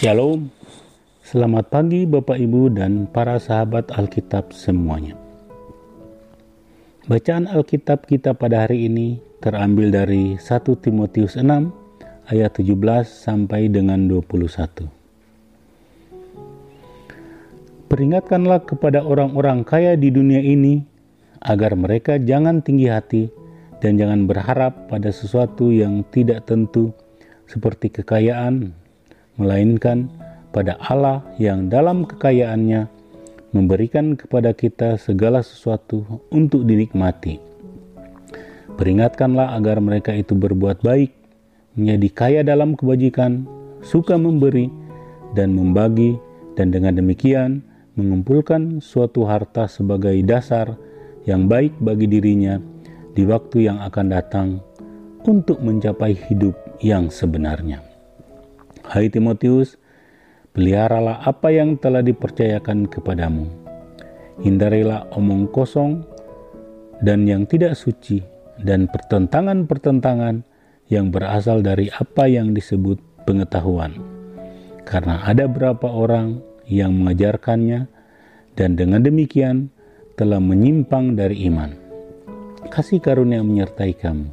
[0.00, 0.48] Shalom,
[1.20, 5.12] selamat pagi Bapak Ibu dan para sahabat Alkitab semuanya.
[7.04, 11.44] Bacaan Alkitab kita pada hari ini terambil dari 1 Timotius 6
[12.30, 12.70] ayat 17
[13.04, 14.88] sampai dengan 21.
[17.90, 20.86] Peringatkanlah kepada orang-orang kaya di dunia ini
[21.42, 23.26] agar mereka jangan tinggi hati
[23.80, 26.92] dan jangan berharap pada sesuatu yang tidak tentu
[27.48, 28.76] seperti kekayaan,
[29.40, 30.12] melainkan
[30.52, 32.86] pada Allah yang dalam kekayaannya
[33.50, 37.42] memberikan kepada kita segala sesuatu untuk dinikmati.
[38.78, 41.10] Peringatkanlah agar mereka itu berbuat baik,
[41.74, 43.44] menjadi kaya dalam kebajikan,
[43.82, 44.70] suka memberi,
[45.34, 46.16] dan membagi,
[46.54, 47.64] dan dengan demikian
[47.98, 50.78] mengumpulkan suatu harta sebagai dasar
[51.26, 52.62] yang baik bagi dirinya
[53.14, 54.48] di waktu yang akan datang
[55.26, 57.84] untuk mencapai hidup yang sebenarnya.
[58.86, 59.76] Hai Timotius,
[60.56, 63.46] peliharalah apa yang telah dipercayakan kepadamu.
[64.40, 66.00] Hindarilah omong kosong
[67.04, 68.24] dan yang tidak suci
[68.60, 70.42] dan pertentangan-pertentangan
[70.88, 73.94] yang berasal dari apa yang disebut pengetahuan.
[74.88, 77.86] Karena ada beberapa orang yang mengajarkannya
[78.58, 79.70] dan dengan demikian
[80.18, 81.89] telah menyimpang dari iman.
[82.68, 84.28] Kasih karunia menyertai kamu.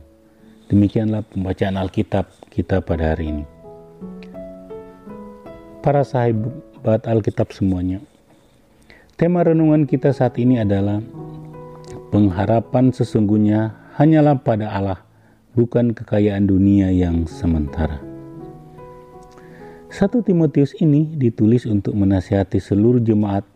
[0.67, 3.45] Demikianlah pembacaan Alkitab kita pada hari ini
[5.88, 8.03] para sahabat Alkitab semuanya.
[9.16, 11.00] Tema renungan kita saat ini adalah
[12.11, 15.00] pengharapan sesungguhnya hanyalah pada Allah,
[15.55, 18.03] bukan kekayaan dunia yang sementara.
[19.88, 23.48] Satu Timotius ini ditulis untuk menasihati seluruh jemaat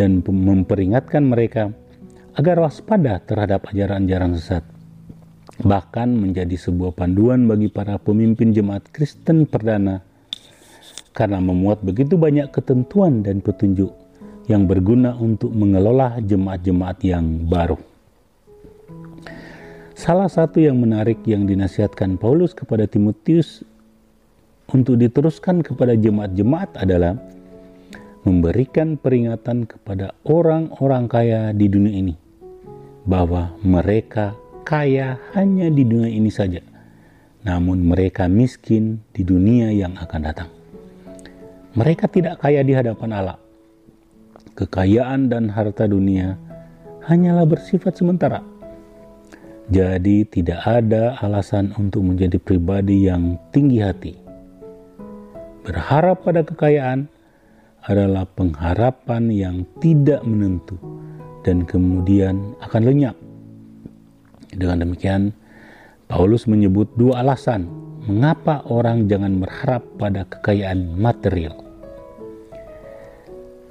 [0.00, 1.76] dan memperingatkan mereka
[2.40, 4.64] agar waspada terhadap ajaran-ajaran sesat.
[5.60, 10.00] Bahkan menjadi sebuah panduan bagi para pemimpin jemaat Kristen perdana
[11.12, 13.92] karena memuat begitu banyak ketentuan dan petunjuk
[14.48, 17.76] yang berguna untuk mengelola jemaat-jemaat yang baru.
[19.92, 23.60] Salah satu yang menarik yang dinasihatkan Paulus kepada Timotius
[24.72, 27.20] untuk diteruskan kepada jemaat-jemaat adalah
[28.24, 32.29] memberikan peringatan kepada orang-orang kaya di dunia ini
[33.08, 36.60] bahwa mereka kaya hanya di dunia ini saja,
[37.44, 40.50] namun mereka miskin di dunia yang akan datang.
[41.74, 43.38] Mereka tidak kaya di hadapan Allah.
[44.58, 46.34] Kekayaan dan harta dunia
[47.06, 48.42] hanyalah bersifat sementara.
[49.70, 54.18] Jadi, tidak ada alasan untuk menjadi pribadi yang tinggi hati.
[55.62, 57.06] Berharap pada kekayaan
[57.86, 60.74] adalah pengharapan yang tidak menentu
[61.46, 63.16] dan kemudian akan lenyap.
[64.50, 65.30] Dengan demikian,
[66.10, 67.70] Paulus menyebut dua alasan
[68.08, 71.54] mengapa orang jangan berharap pada kekayaan material.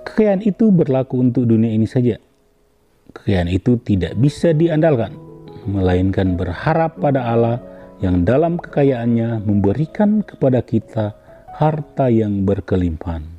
[0.08, 2.16] Kekayaan itu berlaku untuk dunia ini saja.
[3.12, 5.18] Kekayaan itu tidak bisa diandalkan,
[5.68, 7.58] melainkan berharap pada Allah
[8.00, 11.16] yang dalam kekayaannya memberikan kepada kita
[11.60, 13.39] harta yang berkelimpahan.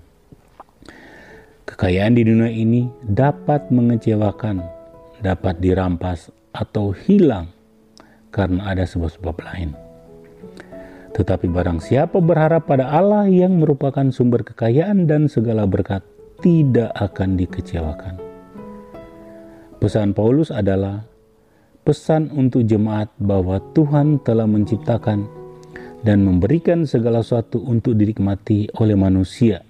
[1.80, 4.60] Kekayaan di dunia ini dapat mengecewakan,
[5.24, 7.48] dapat dirampas atau hilang
[8.28, 9.72] karena ada sebab-sebab lain.
[11.16, 16.04] Tetapi barang siapa berharap pada Allah yang merupakan sumber kekayaan dan segala berkat,
[16.44, 18.20] tidak akan dikecewakan.
[19.80, 21.08] Pesan Paulus adalah
[21.80, 25.24] pesan untuk jemaat bahwa Tuhan telah menciptakan
[26.04, 29.64] dan memberikan segala sesuatu untuk dinikmati oleh manusia,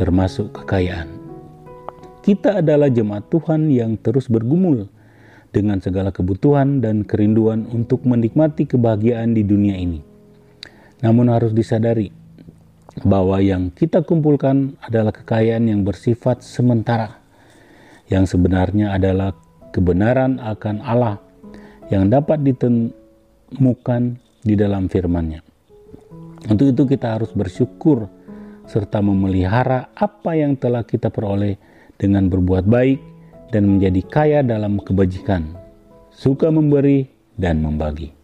[0.00, 1.12] termasuk kekayaan.
[2.24, 4.88] Kita adalah jemaat Tuhan yang terus bergumul
[5.52, 10.00] dengan segala kebutuhan dan kerinduan untuk menikmati kebahagiaan di dunia ini.
[11.04, 12.08] Namun harus disadari
[13.04, 17.20] bahwa yang kita kumpulkan adalah kekayaan yang bersifat sementara,
[18.08, 19.36] yang sebenarnya adalah
[19.68, 21.16] kebenaran akan Allah
[21.92, 24.02] yang dapat ditemukan
[24.44, 25.40] di dalam firman-Nya.
[26.48, 28.08] Untuk itu kita harus bersyukur
[28.70, 31.58] serta memelihara apa yang telah kita peroleh
[31.98, 32.98] dengan berbuat baik
[33.50, 35.58] dan menjadi kaya dalam kebajikan,
[36.14, 38.14] suka memberi dan membagi.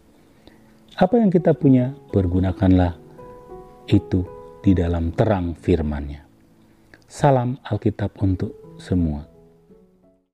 [0.95, 2.95] Apa yang kita punya, pergunakanlah
[3.91, 4.23] itu
[4.63, 6.23] di dalam terang firman-Nya.
[7.05, 9.36] Salam Alkitab untuk semua.